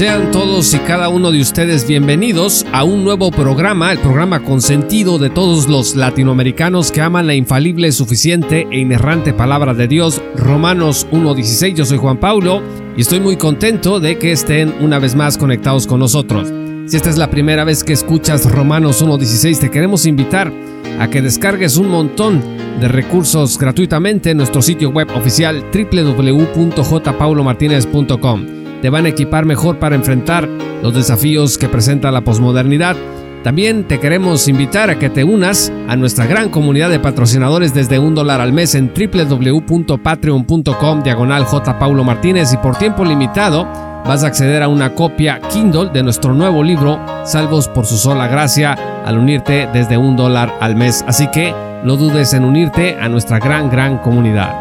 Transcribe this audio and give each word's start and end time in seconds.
Sean 0.00 0.30
todos 0.30 0.72
y 0.72 0.78
cada 0.78 1.10
uno 1.10 1.30
de 1.30 1.42
ustedes 1.42 1.86
bienvenidos 1.86 2.64
a 2.72 2.84
un 2.84 3.04
nuevo 3.04 3.30
programa, 3.30 3.92
el 3.92 3.98
programa 3.98 4.42
consentido 4.42 5.18
de 5.18 5.28
todos 5.28 5.68
los 5.68 5.94
latinoamericanos 5.94 6.90
que 6.90 7.02
aman 7.02 7.26
la 7.26 7.34
infalible, 7.34 7.92
suficiente 7.92 8.66
e 8.70 8.78
inerrante 8.78 9.34
palabra 9.34 9.74
de 9.74 9.88
Dios, 9.88 10.22
Romanos 10.36 11.06
1.16. 11.12 11.74
Yo 11.74 11.84
soy 11.84 11.98
Juan 11.98 12.16
Paulo 12.16 12.62
y 12.96 13.02
estoy 13.02 13.20
muy 13.20 13.36
contento 13.36 14.00
de 14.00 14.16
que 14.16 14.32
estén 14.32 14.74
una 14.80 14.98
vez 14.98 15.14
más 15.14 15.36
conectados 15.36 15.86
con 15.86 16.00
nosotros. 16.00 16.50
Si 16.86 16.96
esta 16.96 17.10
es 17.10 17.18
la 17.18 17.28
primera 17.28 17.64
vez 17.64 17.84
que 17.84 17.92
escuchas 17.92 18.50
Romanos 18.50 19.04
1.16, 19.04 19.58
te 19.58 19.70
queremos 19.70 20.06
invitar 20.06 20.50
a 20.98 21.10
que 21.10 21.20
descargues 21.20 21.76
un 21.76 21.90
montón 21.90 22.42
de 22.80 22.88
recursos 22.88 23.58
gratuitamente 23.58 24.30
en 24.30 24.38
nuestro 24.38 24.62
sitio 24.62 24.88
web 24.88 25.08
oficial 25.14 25.62
www.jpaulomartinez.com 25.74 28.59
te 28.82 28.90
van 28.90 29.06
a 29.06 29.10
equipar 29.10 29.46
mejor 29.46 29.78
para 29.78 29.96
enfrentar 29.96 30.48
los 30.82 30.94
desafíos 30.94 31.58
que 31.58 31.68
presenta 31.68 32.10
la 32.10 32.22
posmodernidad. 32.22 32.96
También 33.42 33.84
te 33.84 34.00
queremos 34.00 34.48
invitar 34.48 34.90
a 34.90 34.98
que 34.98 35.08
te 35.08 35.24
unas 35.24 35.72
a 35.88 35.96
nuestra 35.96 36.26
gran 36.26 36.50
comunidad 36.50 36.90
de 36.90 37.00
patrocinadores 37.00 37.72
desde 37.72 37.98
un 37.98 38.14
dólar 38.14 38.42
al 38.42 38.52
mes 38.52 38.74
en 38.74 38.92
www.patreon.com 38.92 41.02
diagonal 41.02 41.44
J. 41.44 41.78
Paulo 41.78 42.04
Martínez 42.04 42.52
y 42.52 42.58
por 42.58 42.76
tiempo 42.76 43.02
limitado 43.04 43.64
vas 44.04 44.24
a 44.24 44.26
acceder 44.26 44.62
a 44.62 44.68
una 44.68 44.94
copia 44.94 45.40
Kindle 45.50 45.88
de 45.90 46.02
nuestro 46.02 46.34
nuevo 46.34 46.62
libro 46.62 47.00
Salvos 47.24 47.66
por 47.68 47.86
su 47.86 47.96
sola 47.96 48.28
gracia 48.28 48.76
al 49.06 49.16
unirte 49.16 49.66
desde 49.72 49.96
un 49.96 50.16
dólar 50.16 50.54
al 50.60 50.76
mes. 50.76 51.02
Así 51.06 51.30
que 51.30 51.54
no 51.82 51.96
dudes 51.96 52.34
en 52.34 52.44
unirte 52.44 52.98
a 53.00 53.08
nuestra 53.08 53.38
gran, 53.38 53.70
gran 53.70 53.96
comunidad. 53.98 54.52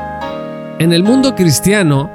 En 0.80 0.94
el 0.94 1.04
mundo 1.04 1.36
cristiano, 1.36 2.10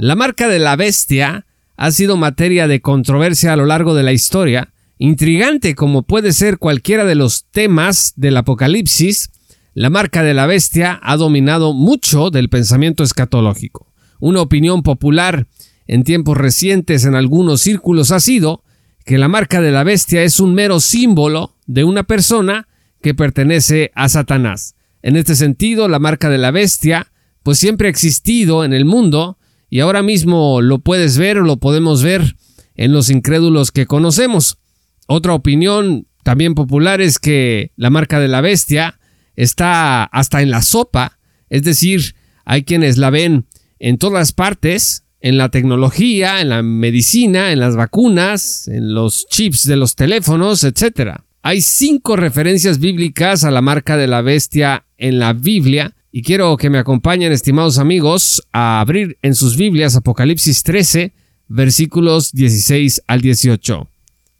la 0.00 0.16
marca 0.16 0.48
de 0.48 0.58
la 0.58 0.76
bestia 0.76 1.44
ha 1.76 1.90
sido 1.90 2.16
materia 2.16 2.66
de 2.66 2.80
controversia 2.80 3.52
a 3.52 3.56
lo 3.56 3.66
largo 3.66 3.94
de 3.94 4.02
la 4.02 4.12
historia, 4.12 4.72
intrigante 4.96 5.74
como 5.74 6.04
puede 6.04 6.32
ser 6.32 6.56
cualquiera 6.56 7.04
de 7.04 7.14
los 7.14 7.44
temas 7.50 8.14
del 8.16 8.38
Apocalipsis, 8.38 9.28
la 9.74 9.90
marca 9.90 10.22
de 10.22 10.32
la 10.32 10.46
bestia 10.46 10.98
ha 11.02 11.18
dominado 11.18 11.74
mucho 11.74 12.30
del 12.30 12.48
pensamiento 12.48 13.02
escatológico. 13.02 13.92
Una 14.20 14.40
opinión 14.40 14.82
popular 14.82 15.48
en 15.86 16.02
tiempos 16.04 16.38
recientes 16.38 17.04
en 17.04 17.14
algunos 17.14 17.60
círculos 17.60 18.10
ha 18.10 18.20
sido 18.20 18.64
que 19.04 19.18
la 19.18 19.28
marca 19.28 19.60
de 19.60 19.70
la 19.70 19.84
bestia 19.84 20.22
es 20.22 20.40
un 20.40 20.54
mero 20.54 20.80
símbolo 20.80 21.56
de 21.66 21.84
una 21.84 22.04
persona 22.04 22.68
que 23.02 23.12
pertenece 23.12 23.92
a 23.94 24.08
Satanás. 24.08 24.76
En 25.02 25.16
este 25.16 25.36
sentido, 25.36 25.88
la 25.88 25.98
marca 25.98 26.30
de 26.30 26.38
la 26.38 26.52
bestia 26.52 27.08
pues 27.42 27.58
siempre 27.58 27.88
ha 27.88 27.90
existido 27.90 28.64
en 28.64 28.72
el 28.72 28.86
mundo, 28.86 29.36
y 29.70 29.80
ahora 29.80 30.02
mismo 30.02 30.60
lo 30.60 30.80
puedes 30.80 31.16
ver 31.16 31.38
o 31.38 31.42
lo 31.42 31.56
podemos 31.56 32.02
ver 32.02 32.36
en 32.74 32.92
los 32.92 33.08
incrédulos 33.08 33.70
que 33.70 33.86
conocemos. 33.86 34.58
Otra 35.06 35.32
opinión 35.32 36.08
también 36.24 36.54
popular 36.54 37.00
es 37.00 37.18
que 37.18 37.72
la 37.76 37.88
marca 37.88 38.18
de 38.18 38.28
la 38.28 38.40
bestia 38.40 38.98
está 39.36 40.04
hasta 40.04 40.42
en 40.42 40.50
la 40.50 40.60
sopa, 40.60 41.18
es 41.48 41.62
decir, 41.62 42.14
hay 42.44 42.64
quienes 42.64 42.98
la 42.98 43.10
ven 43.10 43.46
en 43.78 43.96
todas 43.96 44.32
partes, 44.32 45.04
en 45.20 45.38
la 45.38 45.50
tecnología, 45.50 46.40
en 46.40 46.48
la 46.48 46.62
medicina, 46.62 47.52
en 47.52 47.60
las 47.60 47.76
vacunas, 47.76 48.66
en 48.68 48.92
los 48.92 49.26
chips 49.28 49.64
de 49.64 49.76
los 49.76 49.94
teléfonos, 49.94 50.64
etc. 50.64 51.20
Hay 51.42 51.60
cinco 51.60 52.16
referencias 52.16 52.78
bíblicas 52.78 53.44
a 53.44 53.50
la 53.50 53.62
marca 53.62 53.96
de 53.96 54.06
la 54.06 54.20
bestia 54.20 54.84
en 54.98 55.18
la 55.18 55.32
Biblia 55.32 55.94
y 56.12 56.22
quiero 56.22 56.56
que 56.56 56.70
me 56.70 56.78
acompañen, 56.78 57.32
estimados 57.32 57.78
amigos, 57.78 58.42
a 58.52 58.80
abrir 58.80 59.18
en 59.22 59.34
sus 59.34 59.56
Biblias 59.56 59.94
Apocalipsis 59.94 60.62
13, 60.62 61.12
versículos 61.48 62.32
16 62.32 63.02
al 63.06 63.20
18. 63.20 63.88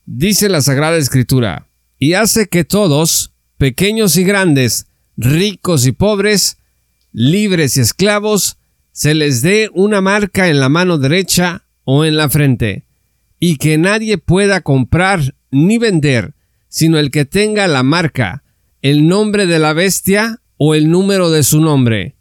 Dice 0.06 0.48
la 0.48 0.62
Sagrada 0.62 0.96
Escritura, 0.96 1.68
y 1.98 2.14
hace 2.14 2.48
que 2.48 2.64
todos, 2.64 3.32
pequeños 3.56 4.16
y 4.16 4.24
grandes, 4.24 4.86
ricos 5.16 5.86
y 5.86 5.92
pobres, 5.92 6.58
libres 7.12 7.76
y 7.76 7.80
esclavos, 7.80 8.56
se 8.90 9.14
les 9.14 9.42
dé 9.42 9.70
una 9.72 10.00
marca 10.00 10.48
en 10.48 10.58
la 10.58 10.68
mano 10.68 10.98
derecha 10.98 11.66
o 11.84 12.04
en 12.04 12.16
la 12.16 12.28
frente, 12.28 12.86
y 13.38 13.56
que 13.56 13.78
nadie 13.78 14.18
pueda 14.18 14.62
comprar 14.62 15.36
ni 15.52 15.78
vender, 15.78 16.34
sino 16.68 16.98
el 16.98 17.12
que 17.12 17.24
tenga 17.24 17.68
la 17.68 17.84
marca, 17.84 18.42
el 18.82 19.06
nombre 19.06 19.46
de 19.46 19.58
la 19.60 19.72
bestia 19.72 20.39
o 20.62 20.74
el 20.74 20.90
número 20.90 21.30
de 21.30 21.42
su 21.42 21.58
nombre. 21.58 22.16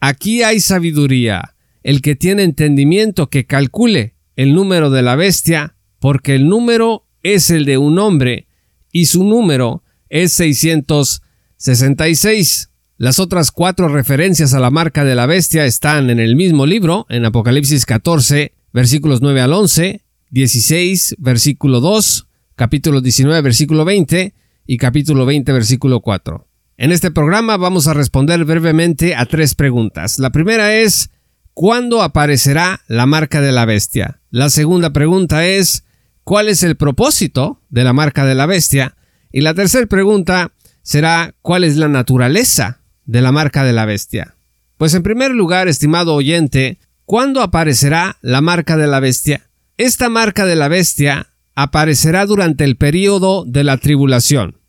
Aquí 0.00 0.42
hay 0.42 0.60
sabiduría. 0.60 1.54
El 1.82 2.00
que 2.00 2.16
tiene 2.16 2.42
entendimiento 2.42 3.28
que 3.28 3.44
calcule 3.44 4.14
el 4.36 4.54
número 4.54 4.88
de 4.88 5.02
la 5.02 5.16
bestia, 5.16 5.76
porque 5.98 6.34
el 6.34 6.48
número 6.48 7.06
es 7.22 7.50
el 7.50 7.66
de 7.66 7.76
un 7.76 7.98
hombre 7.98 8.48
y 8.90 9.04
su 9.04 9.22
número 9.22 9.84
es 10.08 10.32
666. 10.32 12.70
Las 12.96 13.18
otras 13.18 13.50
cuatro 13.50 13.88
referencias 13.88 14.54
a 14.54 14.60
la 14.60 14.70
marca 14.70 15.04
de 15.04 15.14
la 15.14 15.26
bestia 15.26 15.66
están 15.66 16.08
en 16.08 16.20
el 16.20 16.36
mismo 16.36 16.64
libro, 16.64 17.04
en 17.10 17.26
Apocalipsis 17.26 17.84
14, 17.84 18.54
versículos 18.72 19.20
9 19.20 19.42
al 19.42 19.52
11, 19.52 20.06
16, 20.30 21.16
versículo 21.18 21.80
2, 21.80 22.28
capítulo 22.54 23.02
19, 23.02 23.42
versículo 23.42 23.84
20 23.84 24.32
y 24.66 24.78
capítulo 24.78 25.26
20, 25.26 25.52
versículo 25.52 26.00
4. 26.00 26.48
En 26.76 26.90
este 26.90 27.12
programa 27.12 27.56
vamos 27.56 27.86
a 27.86 27.94
responder 27.94 28.44
brevemente 28.44 29.14
a 29.14 29.26
tres 29.26 29.54
preguntas. 29.54 30.18
La 30.18 30.30
primera 30.30 30.74
es, 30.74 31.10
¿cuándo 31.52 32.02
aparecerá 32.02 32.80
la 32.88 33.06
marca 33.06 33.40
de 33.40 33.52
la 33.52 33.64
bestia? 33.64 34.20
La 34.30 34.50
segunda 34.50 34.90
pregunta 34.90 35.46
es, 35.46 35.84
¿cuál 36.24 36.48
es 36.48 36.64
el 36.64 36.76
propósito 36.76 37.60
de 37.70 37.84
la 37.84 37.92
marca 37.92 38.24
de 38.24 38.34
la 38.34 38.46
bestia? 38.46 38.96
Y 39.30 39.42
la 39.42 39.54
tercera 39.54 39.86
pregunta 39.86 40.50
será, 40.82 41.36
¿cuál 41.42 41.62
es 41.62 41.76
la 41.76 41.86
naturaleza 41.86 42.80
de 43.04 43.20
la 43.20 43.30
marca 43.30 43.62
de 43.62 43.72
la 43.72 43.84
bestia? 43.84 44.34
Pues 44.76 44.94
en 44.94 45.04
primer 45.04 45.30
lugar, 45.30 45.68
estimado 45.68 46.12
oyente, 46.14 46.80
¿cuándo 47.04 47.40
aparecerá 47.40 48.18
la 48.20 48.40
marca 48.40 48.76
de 48.76 48.88
la 48.88 48.98
bestia? 48.98 49.48
Esta 49.76 50.08
marca 50.08 50.44
de 50.44 50.56
la 50.56 50.66
bestia 50.66 51.28
aparecerá 51.54 52.26
durante 52.26 52.64
el 52.64 52.76
período 52.76 53.44
de 53.44 53.62
la 53.62 53.76
tribulación 53.76 54.63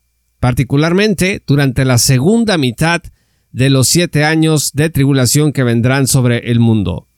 particularmente 0.46 1.42
durante 1.44 1.84
la 1.84 1.98
segunda 1.98 2.56
mitad 2.56 3.02
de 3.50 3.68
los 3.68 3.88
siete 3.88 4.22
años 4.22 4.70
de 4.74 4.90
tribulación 4.90 5.52
que 5.52 5.64
vendrán 5.64 6.06
sobre 6.06 6.52
el 6.52 6.60
mundo. 6.60 7.08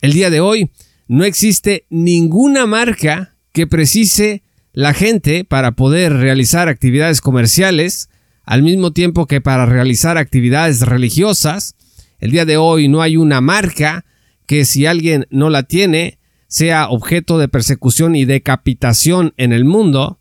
El 0.00 0.14
día 0.14 0.30
de 0.30 0.40
hoy 0.40 0.70
no 1.06 1.24
existe 1.24 1.84
ninguna 1.90 2.64
marca 2.64 3.34
que 3.52 3.66
precise 3.66 4.44
la 4.72 4.94
gente 4.94 5.44
para 5.44 5.72
poder 5.72 6.14
realizar 6.14 6.70
actividades 6.70 7.20
comerciales, 7.20 8.08
al 8.44 8.62
mismo 8.62 8.92
tiempo 8.92 9.26
que 9.26 9.42
para 9.42 9.66
realizar 9.66 10.16
actividades 10.16 10.80
religiosas. 10.80 11.74
El 12.18 12.30
día 12.30 12.46
de 12.46 12.56
hoy 12.56 12.88
no 12.88 13.02
hay 13.02 13.18
una 13.18 13.42
marca 13.42 14.06
que 14.46 14.64
si 14.64 14.86
alguien 14.86 15.26
no 15.28 15.50
la 15.50 15.64
tiene 15.64 16.18
sea 16.48 16.88
objeto 16.88 17.36
de 17.36 17.48
persecución 17.48 18.16
y 18.16 18.24
decapitación 18.24 19.34
en 19.36 19.52
el 19.52 19.66
mundo. 19.66 20.18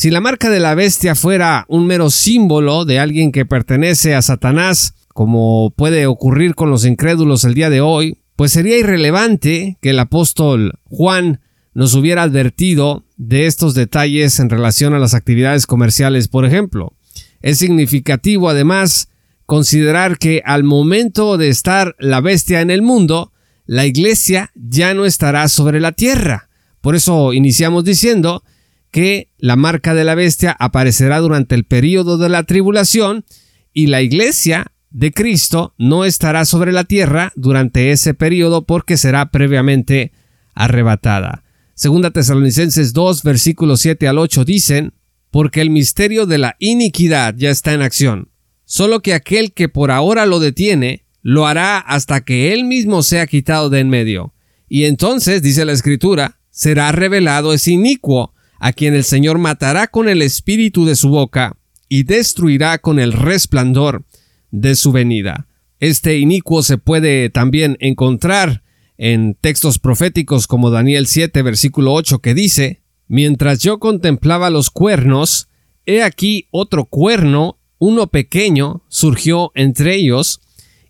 Si 0.00 0.08
la 0.08 0.22
marca 0.22 0.48
de 0.48 0.60
la 0.60 0.74
bestia 0.74 1.14
fuera 1.14 1.66
un 1.68 1.86
mero 1.86 2.08
símbolo 2.08 2.86
de 2.86 2.98
alguien 2.98 3.32
que 3.32 3.44
pertenece 3.44 4.14
a 4.14 4.22
Satanás, 4.22 4.94
como 5.08 5.74
puede 5.76 6.06
ocurrir 6.06 6.54
con 6.54 6.70
los 6.70 6.86
incrédulos 6.86 7.44
el 7.44 7.52
día 7.52 7.68
de 7.68 7.82
hoy, 7.82 8.16
pues 8.34 8.50
sería 8.50 8.78
irrelevante 8.78 9.76
que 9.82 9.90
el 9.90 9.98
apóstol 9.98 10.78
Juan 10.84 11.42
nos 11.74 11.92
hubiera 11.92 12.22
advertido 12.22 13.04
de 13.18 13.44
estos 13.44 13.74
detalles 13.74 14.40
en 14.40 14.48
relación 14.48 14.94
a 14.94 14.98
las 14.98 15.12
actividades 15.12 15.66
comerciales, 15.66 16.28
por 16.28 16.46
ejemplo. 16.46 16.94
Es 17.42 17.58
significativo 17.58 18.48
además 18.48 19.10
considerar 19.44 20.16
que 20.16 20.40
al 20.46 20.64
momento 20.64 21.36
de 21.36 21.50
estar 21.50 21.94
la 21.98 22.22
bestia 22.22 22.62
en 22.62 22.70
el 22.70 22.80
mundo, 22.80 23.34
la 23.66 23.84
iglesia 23.84 24.50
ya 24.54 24.94
no 24.94 25.04
estará 25.04 25.46
sobre 25.48 25.78
la 25.78 25.92
tierra. 25.92 26.48
Por 26.80 26.96
eso 26.96 27.34
iniciamos 27.34 27.84
diciendo 27.84 28.42
que 28.90 29.30
la 29.38 29.56
marca 29.56 29.94
de 29.94 30.04
la 30.04 30.14
bestia 30.14 30.56
aparecerá 30.58 31.18
durante 31.20 31.54
el 31.54 31.64
período 31.64 32.18
de 32.18 32.28
la 32.28 32.42
tribulación 32.44 33.24
y 33.72 33.86
la 33.86 34.02
iglesia 34.02 34.72
de 34.90 35.12
Cristo 35.12 35.74
no 35.78 36.04
estará 36.04 36.44
sobre 36.44 36.72
la 36.72 36.84
tierra 36.84 37.32
durante 37.36 37.92
ese 37.92 38.14
período 38.14 38.66
porque 38.66 38.96
será 38.96 39.30
previamente 39.30 40.12
arrebatada. 40.54 41.44
Segunda 41.74 42.10
Tesalonicenses 42.10 42.92
2 42.92 43.22
versículos 43.22 43.80
7 43.80 44.08
al 44.08 44.18
8 44.18 44.44
dicen, 44.44 44.92
porque 45.30 45.60
el 45.60 45.70
misterio 45.70 46.26
de 46.26 46.38
la 46.38 46.56
iniquidad 46.58 47.34
ya 47.36 47.50
está 47.50 47.72
en 47.72 47.82
acción. 47.82 48.28
solo 48.64 49.00
que 49.00 49.14
aquel 49.14 49.52
que 49.52 49.68
por 49.68 49.90
ahora 49.90 50.26
lo 50.26 50.38
detiene, 50.38 51.04
lo 51.22 51.48
hará 51.48 51.78
hasta 51.78 52.20
que 52.20 52.52
él 52.52 52.64
mismo 52.64 53.02
sea 53.02 53.26
quitado 53.26 53.68
de 53.68 53.80
en 53.80 53.88
medio. 53.88 54.32
Y 54.68 54.84
entonces, 54.84 55.42
dice 55.42 55.64
la 55.64 55.72
Escritura, 55.72 56.38
será 56.50 56.92
revelado 56.92 57.52
ese 57.52 57.72
inicuo, 57.72 58.32
a 58.60 58.72
quien 58.72 58.94
el 58.94 59.04
Señor 59.04 59.38
matará 59.38 59.88
con 59.88 60.08
el 60.08 60.22
espíritu 60.22 60.84
de 60.84 60.94
su 60.94 61.08
boca 61.08 61.56
y 61.88 62.04
destruirá 62.04 62.78
con 62.78 63.00
el 63.00 63.12
resplandor 63.12 64.04
de 64.52 64.76
su 64.76 64.92
venida. 64.92 65.48
Este 65.80 66.18
inicuo 66.18 66.62
se 66.62 66.78
puede 66.78 67.30
también 67.30 67.76
encontrar 67.80 68.62
en 68.98 69.34
textos 69.34 69.78
proféticos 69.78 70.46
como 70.46 70.70
Daniel 70.70 71.06
7 71.06 71.42
versículo 71.42 71.94
8 71.94 72.20
que 72.20 72.34
dice, 72.34 72.82
Mientras 73.08 73.58
yo 73.58 73.80
contemplaba 73.80 74.50
los 74.50 74.70
cuernos, 74.70 75.48
he 75.84 76.02
aquí 76.02 76.46
otro 76.50 76.84
cuerno, 76.84 77.58
uno 77.78 78.06
pequeño, 78.08 78.84
surgió 78.88 79.50
entre 79.54 79.96
ellos, 79.96 80.42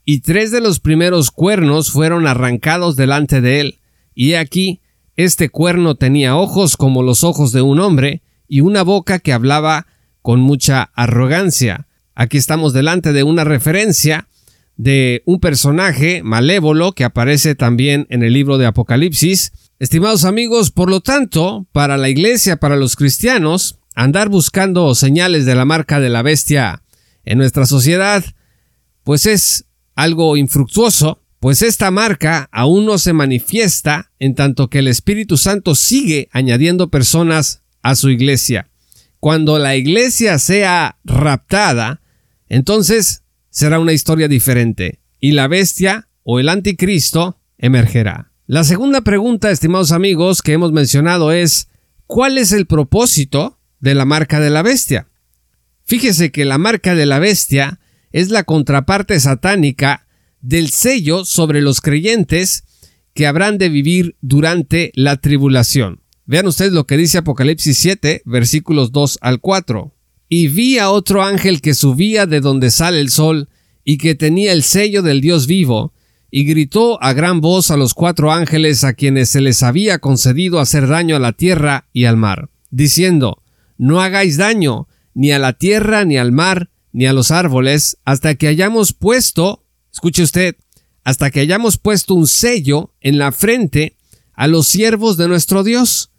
y 0.05 0.21
tres 0.21 0.51
de 0.51 0.61
los 0.61 0.81
primeros 0.81 1.31
cuernos 1.31 1.93
fueron 1.93 2.27
arrancados 2.27 2.97
delante 2.97 3.41
de 3.41 3.61
él, 3.61 3.79
y 4.15 4.33
he 4.33 4.39
aquí 4.39 4.80
este 5.25 5.49
cuerno 5.49 5.95
tenía 5.95 6.37
ojos 6.37 6.77
como 6.77 7.03
los 7.03 7.25
ojos 7.25 7.53
de 7.53 7.63
un 7.63 7.81
hombre, 7.81 8.23
y 8.51 8.61
una 8.61 8.83
boca 8.83 9.21
que 9.21 9.33
hablaba 9.33 9.87
con 10.23 10.41
mucha 10.41 10.91
arrogancia. 10.95 11.87
Aquí 12.15 12.37
estamos 12.37 12.73
delante 12.73 13.13
de 13.13 13.23
una 13.23 13.45
referencia 13.45 14.29
de 14.77 15.23
un 15.25 15.41
personaje 15.41 16.23
malévolo 16.23 16.93
que 16.93 17.05
aparece 17.05 17.55
también 17.55 18.07
en 18.11 18.23
el 18.23 18.33
libro 18.33 18.59
de 18.59 18.67
Apocalipsis. 18.67 19.53
Estimados 19.79 20.25
amigos, 20.25 20.71
por 20.71 20.91
lo 20.91 21.01
tanto, 21.01 21.67
para 21.71 21.97
la 21.97 22.09
iglesia, 22.09 22.57
para 22.57 22.77
los 22.77 22.97
cristianos, 22.97 23.79
andar 23.95 24.29
buscando 24.29 24.95
señales 24.95 25.47
de 25.47 25.55
la 25.55 25.65
marca 25.65 26.01
de 26.01 26.11
la 26.11 26.23
bestia 26.23 26.83
en 27.25 27.39
nuestra 27.39 27.67
sociedad, 27.67 28.25
pues 29.05 29.27
es 29.27 29.67
algo 29.95 30.37
infructuoso, 30.37 31.20
pues 31.41 31.63
esta 31.63 31.91
marca 31.91 32.51
aún 32.53 32.85
no 32.85 32.99
se 32.99 33.15
manifiesta 33.15 34.13
en 34.19 34.35
tanto 34.35 34.69
que 34.69 34.81
el 34.81 34.89
Espíritu 34.89 35.39
Santo 35.39 35.75
sigue 35.75 36.29
añadiendo 36.33 36.91
personas 36.91 37.63
a 37.83 37.95
su 37.95 38.11
iglesia. 38.11 38.69
Cuando 39.21 39.59
la 39.59 39.75
iglesia 39.75 40.39
sea 40.39 40.99
raptada, 41.03 42.03
entonces 42.49 43.23
será 43.49 43.79
una 43.79 43.95
historia 43.95 44.29
diferente 44.29 45.01
y 45.19 45.33
la 45.33 45.49
bestia 45.49 46.09
o 46.25 46.41
el 46.41 46.49
anticristo 46.51 47.41
emergerá. 47.57 48.33
La 48.47 48.63
segunda 48.63 49.01
pregunta, 49.01 49.51
estimados 49.51 49.93
amigos, 49.93 50.43
que 50.43 50.53
hemos 50.53 50.73
mencionado 50.73 51.33
es 51.33 51.69
¿cuál 52.07 52.37
es 52.37 52.53
el 52.53 52.67
propósito 52.67 53.59
de 53.79 53.95
la 53.95 54.05
marca 54.05 54.41
de 54.41 54.51
la 54.51 54.63
bestia? 54.63 55.09
Fíjese 55.85 56.33
que 56.33 56.45
la 56.45 56.59
marca 56.59 56.95
de 56.95 57.07
la 57.07 57.19
bestia 57.19 57.81
es 58.13 58.29
la 58.29 58.45
contraparte 58.45 59.19
satánica 59.21 60.07
del 60.41 60.71
sello 60.71 61.25
sobre 61.25 61.61
los 61.61 61.81
creyentes 61.81 62.65
que 63.15 63.27
habrán 63.27 63.59
de 63.59 63.69
vivir 63.69 64.17
durante 64.21 64.93
la 64.95 65.17
tribulación. 65.17 66.01
Vean 66.27 66.47
ustedes 66.47 66.73
lo 66.73 66.87
que 66.87 66.97
dice 66.97 67.19
Apocalipsis 67.19 67.77
7, 67.79 68.23
versículos 68.25 68.93
2 68.93 69.19
al 69.21 69.41
4 69.41 69.95
y 70.33 70.47
vi 70.47 70.79
a 70.79 70.91
otro 70.91 71.25
ángel 71.25 71.61
que 71.61 71.75
subía 71.75 72.25
de 72.25 72.41
donde 72.41 72.71
sale 72.71 73.01
el 73.01 73.11
sol, 73.11 73.51
y 73.85 73.99
que 73.99 74.15
tenía 74.15 74.53
el 74.53 74.63
sello 74.63 75.03
del 75.03 75.21
Dios 75.21 75.49
vivo, 75.49 75.93
y 76.31 76.45
gritó 76.45 77.03
a 77.03 77.13
gran 77.13 77.41
voz 77.41 77.73
a 77.73 77.77
los 77.77 77.93
cuatro 77.95 78.31
ángeles 78.31 78.85
a 78.85 78.93
quienes 78.93 79.29
se 79.31 79.41
les 79.41 79.65
había 79.65 79.99
concedido 79.99 80.61
hacer 80.61 80.87
daño 80.87 81.17
a 81.17 81.19
la 81.19 81.33
tierra 81.33 81.89
y 81.93 82.05
al 82.05 82.17
mar, 82.17 82.49
diciendo, 82.71 83.43
No 83.77 84.01
hagáis 84.01 84.37
daño, 84.37 84.87
ni 85.15 85.33
a 85.33 85.41
la 85.41 85.55
tierra, 85.55 86.05
ni 86.05 86.17
al 86.17 86.31
mar, 86.31 86.71
ni 86.93 87.07
a 87.07 87.13
los 87.13 87.33
árboles, 87.33 87.99
hasta 88.05 88.37
que 88.37 88.47
hayamos 88.47 88.93
puesto, 88.93 89.60
escuche 89.93 90.23
usted, 90.23 90.57
hasta 91.05 91.31
que 91.31 91.41
hayamos 91.41 91.79
puesto 91.79 92.15
un 92.15 92.27
sello 92.27 92.93
en 93.01 93.19
la 93.19 93.33
frente 93.33 93.97
a 94.35 94.47
los 94.47 94.67
siervos 94.69 95.17
de 95.17 95.29
nuestro 95.29 95.65
Dios. 95.65 96.11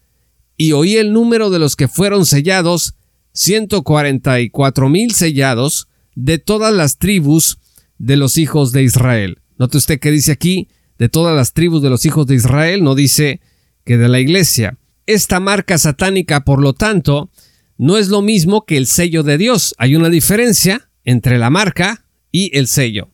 Y 0.57 0.73
oí 0.73 0.97
el 0.97 1.13
número 1.13 1.50
de 1.50 1.59
los 1.59 1.75
que 1.75 1.88
fueron 1.88 2.25
sellados, 2.25 2.95
144 3.33 4.89
mil 4.89 5.13
sellados 5.13 5.88
de 6.15 6.38
todas 6.38 6.73
las 6.73 6.97
tribus 6.97 7.59
de 7.97 8.18
los 8.18 8.38
hijos 8.38 8.71
de 8.71 8.83
Israel. 8.83 9.39
Note 9.57 9.77
usted 9.77 10.00
que 10.00 10.12
dice 10.12 10.31
aquí 10.31 10.68
de 10.97 11.09
todas 11.09 11.35
las 11.35 11.53
tribus 11.53 11.81
de 11.81 11.89
los 11.89 12.06
hijos 12.06 12.27
de 12.27 12.35
Israel, 12.35 12.83
no 12.83 12.95
dice 12.95 13.41
que 13.85 13.97
de 13.97 14.09
la 14.09 14.19
iglesia. 14.19 14.77
Esta 15.06 15.39
marca 15.39 15.77
satánica, 15.77 16.44
por 16.44 16.62
lo 16.62 16.73
tanto, 16.73 17.31
no 17.77 17.97
es 17.97 18.09
lo 18.09 18.21
mismo 18.21 18.65
que 18.65 18.77
el 18.77 18.85
sello 18.85 19.23
de 19.23 19.38
Dios. 19.38 19.73
Hay 19.77 19.95
una 19.95 20.09
diferencia 20.09 20.89
entre 21.03 21.39
la 21.39 21.50
marca 21.50 22.06
y 22.31 22.56
el 22.57 22.68
sello. 22.68 23.10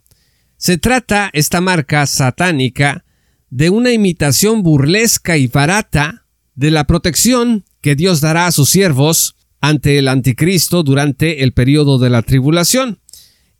Se 0.57 0.79
trata, 0.79 1.29
esta 1.33 1.61
marca 1.61 2.05
satánica, 2.07 3.05
de 3.49 3.69
una 3.69 3.93
imitación 3.93 4.63
burlesca 4.63 5.37
y 5.37 5.47
barata 5.47 6.25
de 6.55 6.71
la 6.71 6.85
protección 6.85 7.63
que 7.81 7.95
Dios 7.95 8.21
dará 8.21 8.47
a 8.47 8.51
sus 8.51 8.69
siervos 8.69 9.35
ante 9.61 9.99
el 9.99 10.07
anticristo 10.07 10.81
durante 10.81 11.43
el 11.43 11.53
periodo 11.53 11.99
de 11.99 12.09
la 12.09 12.23
tribulación. 12.23 12.99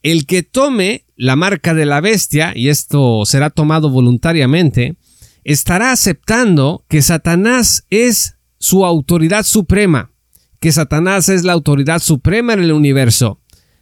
El 0.02 0.26
que 0.26 0.42
tome 0.42 1.06
la 1.16 1.36
marca 1.36 1.74
de 1.74 1.86
la 1.86 2.02
bestia, 2.02 2.54
y 2.56 2.70
esto 2.70 3.26
será 3.26 3.52
tomado 3.52 3.90
voluntariamente, 3.90 4.98
estará 5.44 5.92
aceptando 5.92 6.84
que 6.90 7.02
Satanás 7.02 7.86
es 7.90 8.38
su 8.58 8.86
autoridad 8.86 9.44
suprema, 9.44 10.12
que 10.60 10.72
Satanás 10.72 11.30
es 11.30 11.44
la 11.44 11.54
autoridad 11.54 12.00
suprema 12.00 12.54
en 12.54 12.64
el 12.64 12.72
universo. 12.72 13.40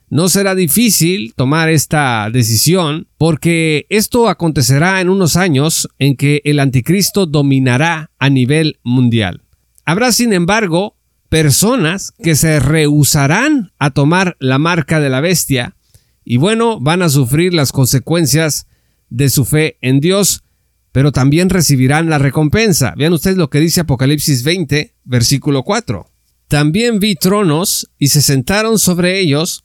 No 0.09 0.29
será 0.29 0.53
difícil 0.53 1.33
tomar 1.35 1.69
esta 1.69 2.29
decisión 2.31 3.07
porque 3.17 3.87
esto 3.89 4.29
acontecerá 4.29 5.01
en 5.01 5.09
unos 5.09 5.35
años 5.35 5.89
en 5.97 6.15
que 6.15 6.41
el 6.45 6.59
anticristo 6.59 7.25
dominará 7.25 8.11
a 8.19 8.29
nivel 8.29 8.79
mundial. 8.83 9.41
Habrá, 9.83 10.11
sin 10.11 10.31
embargo, 10.33 10.95
personas 11.29 12.13
que 12.23 12.35
se 12.35 12.59
rehusarán 12.59 13.71
a 13.79 13.89
tomar 13.91 14.37
la 14.39 14.59
marca 14.59 14.99
de 14.99 15.09
la 15.09 15.21
bestia 15.21 15.75
y 16.23 16.37
bueno, 16.37 16.79
van 16.79 17.03
a 17.03 17.09
sufrir 17.09 17.53
las 17.53 17.71
consecuencias 17.71 18.67
de 19.09 19.29
su 19.29 19.45
fe 19.45 19.77
en 19.81 19.99
Dios, 19.99 20.43
pero 20.91 21.11
también 21.11 21.49
recibirán 21.49 22.09
la 22.09 22.17
recompensa. 22.17 22.95
Vean 22.97 23.13
ustedes 23.13 23.37
lo 23.37 23.51
que 23.51 23.59
dice 23.59 23.81
Apocalipsis 23.81 24.43
20, 24.43 24.95
versículo 25.03 25.63
4. 25.63 26.09
También 26.47 26.99
vi 26.99 27.15
tronos 27.15 27.91
y 27.99 28.07
se 28.07 28.21
sentaron 28.21 28.79
sobre 28.79 29.19
ellos 29.19 29.63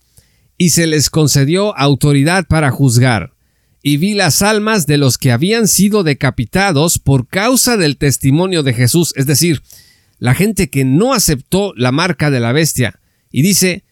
y 0.60 0.70
se 0.70 0.86
les 0.86 1.08
concedió 1.08 1.74
autoridad 1.78 2.44
para 2.46 2.70
juzgar. 2.70 3.32
Y 3.82 3.96
vi 3.96 4.12
las 4.12 4.42
almas 4.42 4.86
de 4.86 4.98
los 4.98 5.16
que 5.16 5.32
habían 5.32 5.66
sido 5.66 6.02
decapitados 6.02 6.98
por 6.98 7.28
causa 7.28 7.78
del 7.78 7.96
testimonio 7.96 8.62
de 8.62 8.74
Jesús, 8.74 9.14
es 9.16 9.24
decir, 9.24 9.62
la 10.18 10.34
gente 10.34 10.68
que 10.68 10.84
no 10.84 11.14
aceptó 11.14 11.72
la 11.76 11.92
marca 11.92 12.30
de 12.30 12.40
la 12.40 12.52
bestia. 12.52 13.00
Y 13.32 13.40
dice, 13.40 13.84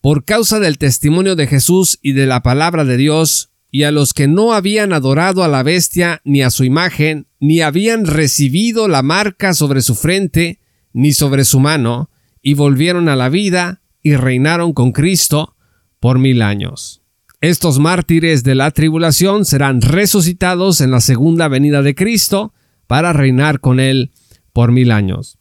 por 0.00 0.24
causa 0.24 0.60
del 0.60 0.78
testimonio 0.78 1.34
de 1.34 1.48
Jesús 1.48 1.98
y 2.02 2.12
de 2.12 2.26
la 2.26 2.40
palabra 2.44 2.84
de 2.84 2.98
Dios, 2.98 3.50
y 3.72 3.82
a 3.82 3.90
los 3.90 4.14
que 4.14 4.28
no 4.28 4.52
habían 4.52 4.92
adorado 4.92 5.42
a 5.42 5.48
la 5.48 5.64
bestia 5.64 6.20
ni 6.24 6.42
a 6.42 6.50
su 6.50 6.62
imagen, 6.62 7.26
ni 7.40 7.62
habían 7.62 8.06
recibido 8.06 8.86
la 8.86 9.02
marca 9.02 9.54
sobre 9.54 9.82
su 9.82 9.96
frente, 9.96 10.60
ni 10.92 11.14
sobre 11.14 11.44
su 11.44 11.58
mano, 11.58 12.10
y 12.42 12.54
volvieron 12.54 13.08
a 13.08 13.16
la 13.16 13.28
vida 13.28 13.82
y 14.04 14.14
reinaron 14.14 14.72
con 14.72 14.92
Cristo 14.92 15.56
por 16.02 16.18
mil 16.18 16.42
años. 16.42 17.00
Estos 17.40 17.78
mártires 17.78 18.42
de 18.42 18.56
la 18.56 18.72
tribulación 18.72 19.44
serán 19.44 19.80
resucitados 19.80 20.80
en 20.80 20.90
la 20.90 21.00
segunda 21.00 21.46
venida 21.46 21.80
de 21.80 21.94
Cristo 21.94 22.52
para 22.88 23.12
reinar 23.12 23.60
con 23.60 23.78
él 23.78 24.10
por 24.52 24.72
mil 24.72 24.90
años. 24.90 25.38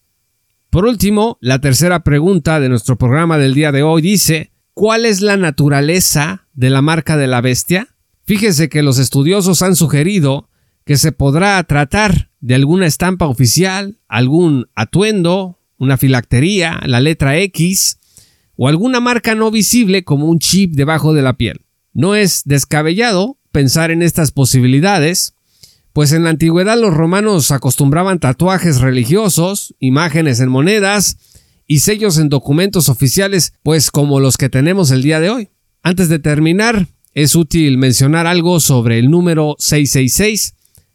Por 0.70 0.86
último, 0.86 1.39
la 1.41 1.58
tercera 1.58 2.03
pregunta 2.03 2.60
de 2.60 2.70
nuestro 2.70 2.96
programa 2.96 3.39
del 3.39 3.56
día 3.56 3.72
de 3.72 3.82
hoy 3.82 4.03
dice, 4.03 4.51
¿cuál 4.75 5.08
es 5.08 5.22
la 5.22 5.36
naturaleza 5.36 6.48
de 6.53 6.70
la 6.70 6.84
marca 6.84 7.18
de 7.18 7.25
la 7.25 7.41
bestia? 7.41 7.88
Fíjese 8.25 8.70
que 8.70 8.84
los 8.84 9.00
estudiosos 9.00 9.63
han 9.63 9.75
sugerido 9.75 10.48
que 10.86 10.98
se 10.98 11.12
podrá 11.12 11.63
tratar 11.63 12.30
de 12.39 12.53
alguna 12.53 12.86
estampa 12.86 13.25
oficial, 13.25 13.98
algún 14.08 14.68
atuendo, 14.75 15.60
una 15.80 15.98
filactería, 15.98 16.80
la 16.86 17.00
letra 17.00 17.39
X, 17.39 17.98
o 18.63 18.68
alguna 18.68 19.00
marca 19.00 19.34
no 19.34 19.50
visible 19.50 20.03
como 20.03 20.27
un 20.27 20.38
chip 20.38 20.74
debajo 20.75 21.15
de 21.15 21.24
la 21.24 21.34
piel. 21.34 21.62
No 21.94 22.13
es 22.13 22.44
descabellado 22.46 23.39
pensar 23.51 23.89
en 23.89 24.03
estas 24.03 24.32
posibilidades, 24.32 25.34
pues 25.94 26.12
en 26.12 26.25
la 26.25 26.30
antigüedad 26.30 26.80
los 26.80 26.94
romanos 26.94 27.50
acostumbraban 27.50 28.20
tatuajes 28.20 28.80
religiosos, 28.80 29.74
imágenes 29.80 30.41
en 30.41 30.50
monedas 30.50 31.18
y 31.65 31.80
sellos 31.80 32.20
en 32.20 32.30
documentos 32.30 32.88
oficiales, 32.88 33.53
pues 33.63 33.89
como 33.89 34.20
los 34.20 34.38
que 34.38 34.48
tenemos 34.48 34.91
el 34.91 35.01
día 35.01 35.20
de 35.20 35.32
hoy. 35.32 35.50
Antes 35.82 36.08
de 36.08 36.20
terminar, 36.20 36.88
es 37.15 37.34
útil 37.34 37.80
mencionar 37.80 38.27
algo 38.27 38.60
sobre 38.60 39.00
el 39.00 39.10
número 39.10 39.56
666. 39.58 40.53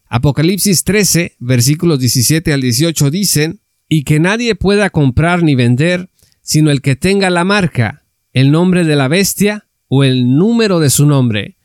Apocalipsis 0.08 0.84
13, 0.84 1.34
versículos 1.40 1.98
17 1.98 2.52
al 2.52 2.60
18 2.60 3.10
dicen, 3.10 3.60
y 3.88 4.04
que 4.04 4.20
nadie 4.20 4.54
pueda 4.54 4.88
comprar 4.90 5.42
ni 5.42 5.56
vender, 5.56 6.10
sino 6.46 6.70
el 6.70 6.80
que 6.80 6.94
tenga 6.94 7.28
la 7.28 7.42
marca, 7.42 8.04
el 8.32 8.52
nombre 8.52 8.84
de 8.84 8.94
la 8.94 9.08
bestia 9.08 9.66
o 9.88 10.04
el 10.04 10.36
número 10.36 10.78
de 10.78 10.90
su 10.90 11.04
nombre, 11.04 11.56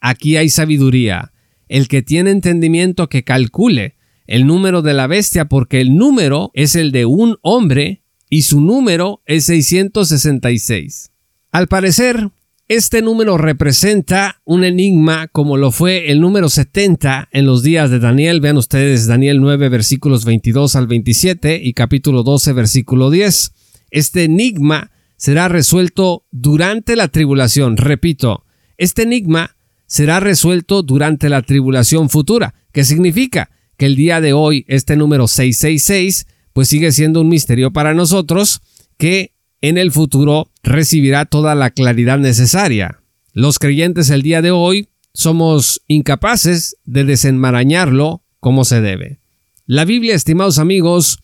aquí 0.00 0.38
hay 0.38 0.48
sabiduría. 0.48 1.32
El 1.68 1.88
que 1.88 2.00
tiene 2.00 2.30
entendimiento 2.30 3.10
que 3.10 3.22
calcule 3.22 3.96
el 4.26 4.46
número 4.46 4.80
de 4.80 4.94
la 4.94 5.06
bestia, 5.06 5.44
porque 5.44 5.82
el 5.82 5.94
número 5.94 6.52
es 6.54 6.74
el 6.74 6.90
de 6.90 7.04
un 7.04 7.36
hombre 7.42 8.02
y 8.30 8.42
su 8.42 8.62
número 8.62 9.20
es 9.26 9.44
666. 9.44 11.10
Al 11.52 11.68
parecer, 11.68 12.30
este 12.66 13.02
número 13.02 13.36
representa 13.36 14.40
un 14.46 14.64
enigma 14.64 15.28
como 15.28 15.58
lo 15.58 15.70
fue 15.70 16.10
el 16.10 16.20
número 16.20 16.48
70 16.48 17.28
en 17.30 17.44
los 17.44 17.62
días 17.62 17.90
de 17.90 17.98
Daniel. 17.98 18.40
Vean 18.40 18.56
ustedes 18.56 19.06
Daniel 19.06 19.42
9 19.42 19.68
versículos 19.68 20.24
22 20.24 20.76
al 20.76 20.86
27 20.86 21.60
y 21.62 21.74
capítulo 21.74 22.22
12 22.22 22.54
versículo 22.54 23.10
10. 23.10 23.52
Este 23.90 24.24
enigma 24.24 24.90
será 25.16 25.48
resuelto 25.48 26.24
durante 26.30 26.96
la 26.96 27.08
tribulación. 27.08 27.76
Repito, 27.76 28.44
este 28.78 29.02
enigma 29.02 29.56
será 29.86 30.20
resuelto 30.20 30.82
durante 30.82 31.28
la 31.28 31.42
tribulación 31.42 32.08
futura, 32.08 32.54
¿Qué 32.72 32.84
significa 32.84 33.50
que 33.76 33.86
el 33.86 33.96
día 33.96 34.20
de 34.20 34.32
hoy 34.32 34.64
este 34.68 34.94
número 34.94 35.26
666 35.26 36.26
pues 36.52 36.68
sigue 36.68 36.92
siendo 36.92 37.20
un 37.20 37.28
misterio 37.28 37.72
para 37.72 37.94
nosotros 37.94 38.60
que 38.98 39.34
en 39.60 39.78
el 39.78 39.90
futuro 39.90 40.50
recibirá 40.62 41.24
toda 41.24 41.54
la 41.54 41.70
claridad 41.70 42.18
necesaria. 42.18 43.02
Los 43.32 43.58
creyentes 43.58 44.10
el 44.10 44.22
día 44.22 44.42
de 44.42 44.50
hoy 44.50 44.88
somos 45.12 45.82
incapaces 45.88 46.76
de 46.84 47.04
desenmarañarlo 47.04 48.22
como 48.38 48.64
se 48.64 48.80
debe. 48.80 49.20
La 49.66 49.84
Biblia, 49.84 50.14
estimados 50.14 50.58
amigos, 50.58 51.20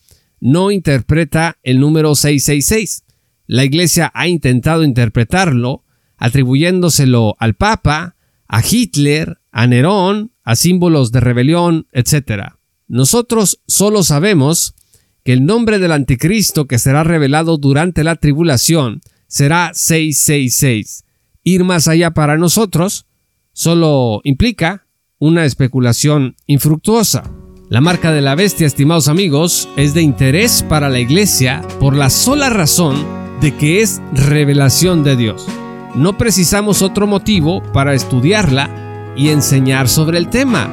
no 0.46 0.70
interpreta 0.70 1.58
el 1.64 1.80
número 1.80 2.14
666. 2.14 3.02
La 3.48 3.64
Iglesia 3.64 4.12
ha 4.14 4.28
intentado 4.28 4.84
interpretarlo 4.84 5.82
atribuyéndoselo 6.18 7.34
al 7.40 7.54
Papa, 7.54 8.14
a 8.46 8.62
Hitler, 8.64 9.38
a 9.50 9.66
Nerón, 9.66 10.30
a 10.44 10.54
símbolos 10.54 11.10
de 11.10 11.18
rebelión, 11.18 11.88
etc. 11.90 12.52
Nosotros 12.86 13.60
solo 13.66 14.04
sabemos 14.04 14.76
que 15.24 15.32
el 15.32 15.44
nombre 15.44 15.80
del 15.80 15.90
anticristo 15.90 16.68
que 16.68 16.78
será 16.78 17.02
revelado 17.02 17.56
durante 17.56 18.04
la 18.04 18.14
tribulación 18.14 19.00
será 19.26 19.72
666. 19.74 21.06
Ir 21.42 21.64
más 21.64 21.88
allá 21.88 22.12
para 22.12 22.38
nosotros 22.38 23.06
solo 23.52 24.20
implica 24.22 24.86
una 25.18 25.44
especulación 25.44 26.36
infructuosa. 26.46 27.45
La 27.68 27.80
marca 27.80 28.12
de 28.12 28.20
la 28.20 28.36
bestia, 28.36 28.64
estimados 28.64 29.08
amigos, 29.08 29.68
es 29.76 29.92
de 29.92 30.00
interés 30.00 30.64
para 30.68 30.88
la 30.88 31.00
iglesia 31.00 31.62
por 31.80 31.96
la 31.96 32.10
sola 32.10 32.48
razón 32.48 33.04
de 33.40 33.56
que 33.56 33.82
es 33.82 34.00
revelación 34.12 35.02
de 35.02 35.16
Dios. 35.16 35.48
No 35.96 36.16
precisamos 36.16 36.80
otro 36.80 37.08
motivo 37.08 37.64
para 37.72 37.92
estudiarla 37.94 38.70
y 39.16 39.30
enseñar 39.30 39.88
sobre 39.88 40.18
el 40.18 40.28
tema. 40.28 40.70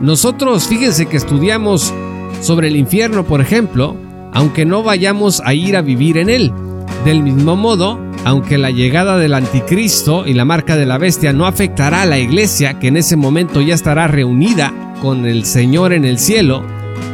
Nosotros, 0.00 0.68
fíjense 0.68 1.06
que 1.06 1.16
estudiamos 1.16 1.92
sobre 2.42 2.68
el 2.68 2.76
infierno, 2.76 3.24
por 3.24 3.40
ejemplo, 3.40 3.96
aunque 4.32 4.64
no 4.64 4.84
vayamos 4.84 5.42
a 5.44 5.52
ir 5.52 5.76
a 5.76 5.82
vivir 5.82 6.16
en 6.16 6.30
él. 6.30 6.52
Del 7.04 7.24
mismo 7.24 7.56
modo, 7.56 7.98
aunque 8.24 8.56
la 8.56 8.70
llegada 8.70 9.18
del 9.18 9.34
anticristo 9.34 10.24
y 10.24 10.34
la 10.34 10.44
marca 10.44 10.76
de 10.76 10.86
la 10.86 10.98
bestia 10.98 11.32
no 11.32 11.44
afectará 11.44 12.02
a 12.02 12.06
la 12.06 12.20
iglesia, 12.20 12.78
que 12.78 12.86
en 12.86 12.98
ese 12.98 13.16
momento 13.16 13.60
ya 13.62 13.74
estará 13.74 14.06
reunida 14.06 14.85
con 15.00 15.26
el 15.26 15.44
Señor 15.44 15.92
en 15.92 16.04
el 16.04 16.18
cielo, 16.18 16.64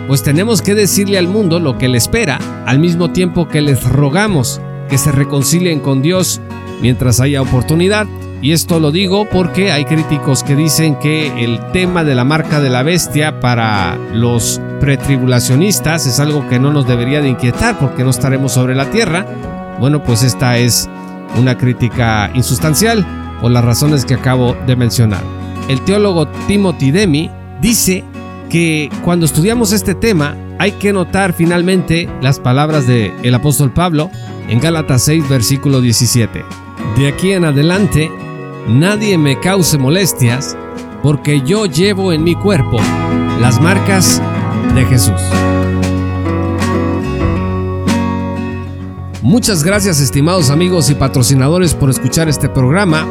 pues 0.09 0.23
tenemos 0.23 0.63
que 0.63 0.75
decirle 0.75 1.19
al 1.19 1.29
mundo 1.29 1.61
lo 1.61 1.79
que 1.79 1.89
le 1.89 1.99
espera, 1.99 2.39
al 2.67 2.79
mismo 2.79 3.11
tiempo 3.11 3.49
que 3.49 3.61
les 3.61 3.85
rogamos 3.85 4.61
que 4.89 4.99
se 4.99 5.11
reconcilien 5.11 5.81
con 5.81 6.03
Dios 6.03 6.41
mientras 6.83 7.21
haya 7.21 7.41
oportunidad. 7.41 8.07
Y 8.43 8.53
esto 8.53 8.81
lo 8.81 8.91
digo 8.91 9.27
porque 9.27 9.73
hay 9.73 9.85
críticos 9.85 10.43
que 10.43 10.57
dicen 10.57 10.97
que 10.97 11.45
el 11.45 11.61
tema 11.73 12.05
de 12.05 12.15
la 12.15 12.25
marca 12.25 12.61
de 12.61 12.69
la 12.69 12.83
bestia 12.83 13.41
para 13.41 13.97
los 14.13 14.61
pretribulacionistas 14.81 16.07
es 16.07 16.19
algo 16.19 16.49
que 16.49 16.59
no 16.59 16.73
nos 16.73 16.87
debería 16.87 17.23
de 17.23 17.29
inquietar 17.29 17.79
porque 17.79 18.03
no 18.03 18.11
estaremos 18.11 18.53
sobre 18.53 18.75
la 18.75 18.91
tierra. 18.91 19.25
Bueno, 19.79 20.03
pues 20.03 20.25
esta 20.25 20.59
es 20.59 20.91
una 21.39 21.57
crítica 21.57 22.31
insustancial 22.35 23.07
por 23.41 23.51
las 23.51 23.65
razones 23.65 24.05
que 24.05 24.15
acabo 24.15 24.57
de 24.67 24.77
mencionar. 24.77 25.23
El 25.69 25.81
teólogo 25.83 26.27
Timothy 26.49 26.91
Demi 26.91 27.31
dice 27.63 28.05
que 28.51 28.91
cuando 29.05 29.25
estudiamos 29.25 29.73
este 29.73 29.95
tema 29.95 30.37
hay 30.59 30.73
que 30.73 30.93
notar 30.93 31.33
finalmente 31.33 32.11
las 32.21 32.39
palabras 32.39 32.87
del 32.87 33.13
el 33.23 33.35
apóstol 33.35 33.73
Pablo 33.73 34.11
en 34.49 34.61
Gálatas 34.61 35.05
6 35.05 35.29
versículo 35.29 35.81
17. 35.81 36.45
De 36.99 37.09
aquí 37.09 37.33
en 37.33 37.47
adelante 37.47 38.11
nadie 38.69 39.17
me 39.17 39.41
cause 39.41 39.79
molestias, 39.79 40.57
porque 41.03 41.41
yo 41.41 41.67
llevo 41.67 42.13
en 42.13 42.25
mi 42.25 42.35
cuerpo 42.35 42.79
las 43.41 43.61
marcas 43.61 44.21
de 44.75 44.85
Jesús. 44.85 45.21
Muchas 49.23 49.63
gracias 49.63 50.01
estimados 50.01 50.51
amigos 50.51 50.91
y 50.91 50.95
patrocinadores 50.95 51.75
por 51.75 51.91
escuchar 51.91 52.29
este 52.29 52.49
programa. 52.49 53.07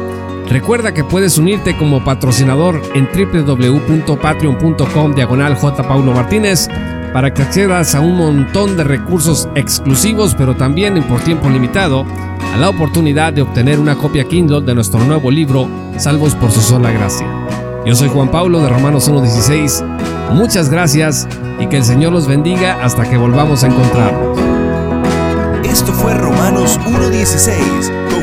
Recuerda 0.48 0.92
que 0.92 1.04
puedes 1.04 1.38
unirte 1.38 1.76
como 1.76 2.04
patrocinador 2.04 2.82
en 2.94 3.06
www.patreon.com 3.06 5.14
diagonal 5.14 5.56
J. 5.56 5.82
Paulo 5.82 6.12
Martínez 6.12 6.68
para 7.12 7.32
que 7.32 7.42
accedas 7.42 7.94
a 7.94 8.00
un 8.00 8.16
montón 8.16 8.76
de 8.76 8.84
recursos 8.84 9.48
exclusivos 9.54 10.34
pero 10.34 10.56
también 10.56 11.02
por 11.04 11.20
tiempo 11.20 11.48
limitado 11.48 12.04
a 12.52 12.56
la 12.56 12.68
oportunidad 12.68 13.32
de 13.32 13.42
obtener 13.42 13.78
una 13.78 13.96
copia 13.96 14.24
Kindle 14.24 14.62
de 14.62 14.74
nuestro 14.74 15.04
nuevo 15.04 15.30
libro, 15.30 15.68
Salvos 15.96 16.34
por 16.34 16.50
su 16.50 16.60
sola 16.60 16.90
gracia. 16.90 17.26
Yo 17.86 17.94
soy 17.94 18.08
Juan 18.08 18.30
Pablo 18.30 18.60
de 18.60 18.68
Romanos 18.68 19.10
1.16. 19.10 20.32
Muchas 20.32 20.70
gracias 20.70 21.28
y 21.58 21.66
que 21.66 21.78
el 21.78 21.84
Señor 21.84 22.12
los 22.12 22.26
bendiga 22.26 22.82
hasta 22.82 23.08
que 23.08 23.16
volvamos 23.16 23.64
a 23.64 23.68
encontrarnos. 23.68 24.38
Esto 25.64 25.92
fue 25.92 26.14
Romanos 26.14 26.78
1.16 26.80 27.88
con 27.88 28.01